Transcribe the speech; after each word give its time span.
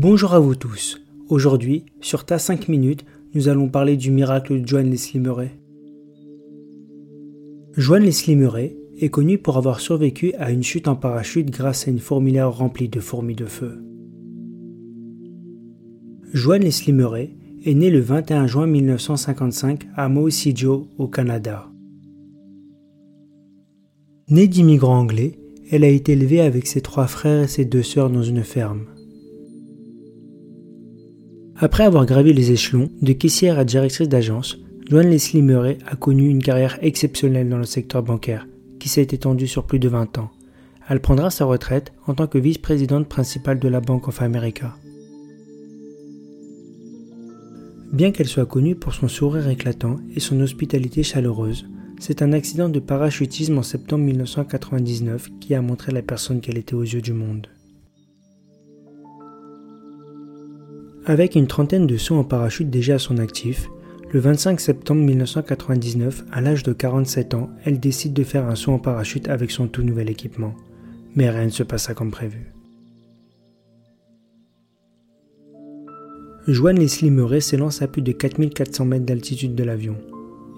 Bonjour 0.00 0.32
à 0.32 0.38
vous 0.38 0.54
tous. 0.54 1.00
Aujourd'hui, 1.28 1.84
sur 2.00 2.24
Ta 2.24 2.38
5 2.38 2.68
minutes, 2.68 3.04
nous 3.34 3.48
allons 3.48 3.68
parler 3.68 3.96
du 3.96 4.12
miracle 4.12 4.60
de 4.60 4.64
Joanne 4.64 4.90
Leslie 4.90 5.18
Murray. 5.18 5.58
Joanne 7.76 8.04
Leslie 8.04 8.36
Murray 8.36 8.76
est 9.00 9.08
connue 9.08 9.38
pour 9.38 9.56
avoir 9.56 9.80
survécu 9.80 10.34
à 10.34 10.52
une 10.52 10.62
chute 10.62 10.86
en 10.86 10.94
parachute 10.94 11.50
grâce 11.50 11.88
à 11.88 11.90
une 11.90 11.98
fourmilière 11.98 12.52
remplie 12.52 12.88
de 12.88 13.00
fourmis 13.00 13.34
de 13.34 13.46
feu. 13.46 13.82
Joanne 16.32 16.62
Leslie 16.62 16.92
Murray 16.92 17.30
est 17.64 17.74
née 17.74 17.90
le 17.90 17.98
21 17.98 18.46
juin 18.46 18.68
1955 18.68 19.88
à 19.96 20.08
Joe, 20.54 20.84
au 20.96 21.08
Canada. 21.08 21.66
Née 24.28 24.46
d'immigrants 24.46 25.00
anglais, 25.00 25.40
elle 25.72 25.82
a 25.82 25.88
été 25.88 26.12
élevée 26.12 26.40
avec 26.40 26.68
ses 26.68 26.82
trois 26.82 27.08
frères 27.08 27.42
et 27.42 27.48
ses 27.48 27.64
deux 27.64 27.82
sœurs 27.82 28.10
dans 28.10 28.22
une 28.22 28.44
ferme. 28.44 28.86
Après 31.60 31.82
avoir 31.82 32.06
gravi 32.06 32.32
les 32.32 32.52
échelons, 32.52 32.88
de 33.02 33.12
caissière 33.12 33.58
à 33.58 33.64
directrice 33.64 34.08
d'agence, 34.08 34.58
Joanne 34.88 35.10
Leslie 35.10 35.42
Murray 35.42 35.78
a 35.88 35.96
connu 35.96 36.28
une 36.28 36.40
carrière 36.40 36.78
exceptionnelle 36.82 37.48
dans 37.48 37.58
le 37.58 37.64
secteur 37.64 38.04
bancaire, 38.04 38.46
qui 38.78 38.88
s'est 38.88 39.02
étendue 39.02 39.48
sur 39.48 39.66
plus 39.66 39.80
de 39.80 39.88
20 39.88 40.18
ans. 40.18 40.30
Elle 40.88 41.00
prendra 41.00 41.30
sa 41.30 41.46
retraite 41.46 41.92
en 42.06 42.14
tant 42.14 42.28
que 42.28 42.38
vice-présidente 42.38 43.08
principale 43.08 43.58
de 43.58 43.66
la 43.66 43.80
Bank 43.80 44.06
of 44.06 44.22
America. 44.22 44.76
Bien 47.92 48.12
qu'elle 48.12 48.28
soit 48.28 48.46
connue 48.46 48.76
pour 48.76 48.94
son 48.94 49.08
sourire 49.08 49.48
éclatant 49.48 49.96
et 50.14 50.20
son 50.20 50.40
hospitalité 50.40 51.02
chaleureuse, 51.02 51.66
c'est 51.98 52.22
un 52.22 52.32
accident 52.34 52.68
de 52.68 52.78
parachutisme 52.78 53.58
en 53.58 53.64
septembre 53.64 54.04
1999 54.04 55.28
qui 55.40 55.56
a 55.56 55.60
montré 55.60 55.90
la 55.90 56.02
personne 56.02 56.40
qu'elle 56.40 56.58
était 56.58 56.74
aux 56.74 56.82
yeux 56.82 57.02
du 57.02 57.12
monde. 57.12 57.48
Avec 61.08 61.36
une 61.36 61.46
trentaine 61.46 61.86
de 61.86 61.96
sauts 61.96 62.16
en 62.16 62.24
parachute 62.24 62.68
déjà 62.68 62.96
à 62.96 62.98
son 62.98 63.16
actif, 63.16 63.70
le 64.12 64.20
25 64.20 64.60
septembre 64.60 65.00
1999, 65.00 66.26
à 66.30 66.42
l'âge 66.42 66.62
de 66.64 66.74
47 66.74 67.32
ans, 67.32 67.48
elle 67.64 67.80
décide 67.80 68.12
de 68.12 68.24
faire 68.24 68.46
un 68.46 68.54
saut 68.54 68.72
en 68.72 68.78
parachute 68.78 69.26
avec 69.28 69.50
son 69.50 69.68
tout 69.68 69.82
nouvel 69.82 70.10
équipement. 70.10 70.54
Mais 71.16 71.30
rien 71.30 71.46
ne 71.46 71.48
se 71.48 71.62
passa 71.62 71.94
comme 71.94 72.10
prévu. 72.10 72.52
Joanne 76.46 76.78
Leslie 76.78 77.10
Murray 77.10 77.40
s'élance 77.40 77.80
à 77.80 77.88
plus 77.88 78.02
de 78.02 78.12
4400 78.12 78.84
mètres 78.84 79.06
d'altitude 79.06 79.54
de 79.54 79.64
l'avion. 79.64 79.96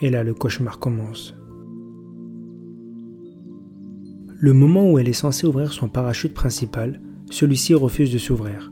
Et 0.00 0.10
là, 0.10 0.22
le 0.22 0.32
cauchemar 0.32 0.78
commence. 0.78 1.34
Le 4.38 4.52
moment 4.52 4.92
où 4.92 5.00
elle 5.00 5.08
est 5.08 5.12
censée 5.12 5.48
ouvrir 5.48 5.72
son 5.72 5.88
parachute 5.88 6.34
principal, 6.34 7.00
celui-ci 7.30 7.74
refuse 7.74 8.12
de 8.12 8.18
s'ouvrir. 8.18 8.70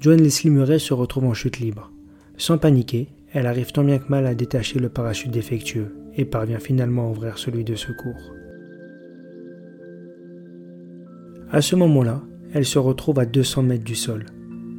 Joanne 0.00 0.22
Leslie 0.22 0.50
Murray 0.50 0.78
se 0.78 0.94
retrouve 0.94 1.24
en 1.24 1.34
chute 1.34 1.58
libre. 1.58 1.90
Sans 2.36 2.56
paniquer, 2.56 3.08
elle 3.32 3.46
arrive 3.46 3.72
tant 3.72 3.82
bien 3.82 3.98
que 3.98 4.08
mal 4.08 4.26
à 4.26 4.34
détacher 4.36 4.78
le 4.78 4.88
parachute 4.88 5.32
défectueux 5.32 5.92
et 6.14 6.24
parvient 6.24 6.60
finalement 6.60 7.08
à 7.08 7.10
ouvrir 7.10 7.36
celui 7.36 7.64
de 7.64 7.74
secours. 7.74 8.32
À 11.50 11.60
ce 11.60 11.74
moment-là, 11.74 12.22
elle 12.54 12.64
se 12.64 12.78
retrouve 12.78 13.18
à 13.18 13.26
200 13.26 13.64
mètres 13.64 13.84
du 13.84 13.96
sol. 13.96 14.26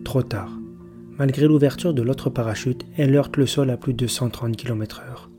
Trop 0.06 0.23
tard. 0.23 0.58
Malgré 1.17 1.48
l'ouverture 1.48 1.94
de 1.94 2.02
l'autre 2.02 2.30
parachute, 2.30 2.86
elle 2.95 3.14
heurte 3.14 3.36
le 3.36 3.45
sol 3.45 3.72
à 3.72 3.78
plus 3.78 3.94
de 3.94 4.08
130 4.08 4.56
km/h. 4.56 5.30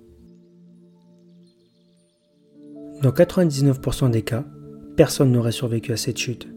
Dans 3.02 3.12
99% 3.12 4.10
des 4.10 4.22
cas, 4.22 4.44
personne 4.94 5.32
n'aurait 5.32 5.52
survécu 5.52 5.92
à 5.92 5.96
cette 5.96 6.18
chute. 6.18 6.48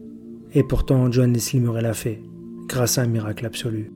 Et 0.52 0.62
pourtant, 0.62 1.10
Joanne 1.10 1.32
Leslie 1.32 1.60
Murray 1.60 1.80
l'a 1.80 1.94
fait, 1.94 2.20
grâce 2.68 2.98
à 2.98 3.02
un 3.02 3.06
miracle 3.06 3.46
absolu. 3.46 3.92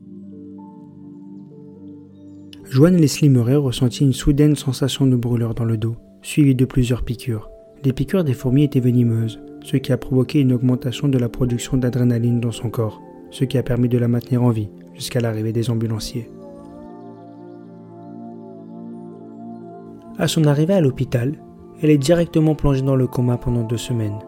Joanne 2.69 2.97
Leslie 2.97 3.29
Murray 3.29 3.55
ressentit 3.55 4.03
une 4.03 4.13
soudaine 4.13 4.55
sensation 4.55 5.07
de 5.07 5.15
brûleur 5.15 5.55
dans 5.55 5.65
le 5.65 5.77
dos, 5.77 5.95
suivie 6.21 6.55
de 6.55 6.65
plusieurs 6.65 7.03
piqûres. 7.03 7.49
Les 7.83 7.93
piqûres 7.93 8.23
des 8.23 8.33
fourmis 8.33 8.63
étaient 8.63 8.79
venimeuses, 8.79 9.39
ce 9.63 9.77
qui 9.77 9.91
a 9.91 9.97
provoqué 9.97 10.39
une 10.39 10.53
augmentation 10.53 11.07
de 11.07 11.17
la 11.17 11.29
production 11.29 11.77
d'adrénaline 11.77 12.39
dans 12.39 12.51
son 12.51 12.69
corps, 12.69 13.01
ce 13.31 13.43
qui 13.43 13.57
a 13.57 13.63
permis 13.63 13.89
de 13.89 13.97
la 13.97 14.07
maintenir 14.07 14.43
en 14.43 14.51
vie 14.51 14.69
jusqu'à 14.93 15.19
l'arrivée 15.19 15.53
des 15.53 15.69
ambulanciers. 15.69 16.29
À 20.17 20.27
son 20.27 20.43
arrivée 20.43 20.73
à 20.73 20.81
l'hôpital, 20.81 21.41
elle 21.81 21.89
est 21.89 21.97
directement 21.97 22.53
plongée 22.53 22.81
dans 22.81 22.97
le 22.97 23.07
coma 23.07 23.37
pendant 23.37 23.63
deux 23.63 23.77
semaines. 23.77 24.19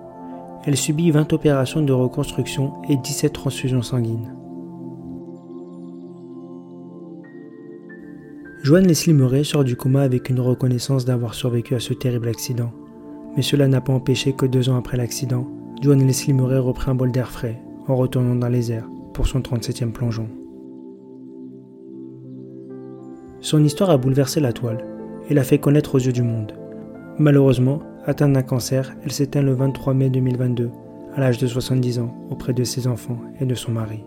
Elle 0.65 0.77
subit 0.77 1.09
20 1.09 1.33
opérations 1.33 1.81
de 1.81 1.93
reconstruction 1.93 2.73
et 2.87 2.95
17 2.95 3.33
transfusions 3.33 3.81
sanguines. 3.81 4.35
Joanne 8.63 8.85
Leslie 8.85 9.13
Murray 9.13 9.43
sort 9.43 9.63
du 9.63 9.75
coma 9.75 10.03
avec 10.03 10.29
une 10.29 10.39
reconnaissance 10.39 11.03
d'avoir 11.03 11.33
survécu 11.33 11.73
à 11.73 11.79
ce 11.79 11.95
terrible 11.95 12.27
accident. 12.27 12.71
Mais 13.35 13.41
cela 13.41 13.67
n'a 13.67 13.81
pas 13.81 13.93
empêché 13.93 14.33
que 14.33 14.45
deux 14.45 14.69
ans 14.69 14.77
après 14.77 14.97
l'accident, 14.97 15.47
Joanne 15.81 16.05
Leslie 16.05 16.33
Murray 16.33 16.59
reprit 16.59 16.91
un 16.91 16.95
bol 16.95 17.11
d'air 17.11 17.31
frais 17.31 17.59
en 17.87 17.95
retournant 17.95 18.35
dans 18.35 18.49
les 18.49 18.71
airs 18.71 18.87
pour 19.13 19.25
son 19.25 19.39
37e 19.39 19.91
plongeon. 19.91 20.27
Son 23.39 23.63
histoire 23.63 23.89
a 23.89 23.97
bouleversé 23.97 24.39
la 24.39 24.53
toile 24.53 24.85
et 25.27 25.33
l'a 25.33 25.43
fait 25.43 25.57
connaître 25.57 25.95
aux 25.95 25.99
yeux 25.99 26.13
du 26.13 26.21
monde. 26.21 26.53
Malheureusement, 27.17 27.81
atteinte 28.05 28.33
d'un 28.33 28.41
cancer, 28.41 28.93
elle 29.03 29.11
s'éteint 29.11 29.41
le 29.41 29.53
23 29.53 29.93
mai 29.93 30.09
2022, 30.09 30.71
à 31.15 31.19
l'âge 31.19 31.37
de 31.37 31.47
70 31.47 31.99
ans, 31.99 32.15
auprès 32.29 32.53
de 32.53 32.63
ses 32.63 32.87
enfants 32.87 33.19
et 33.39 33.45
de 33.45 33.55
son 33.55 33.71
mari. 33.71 34.03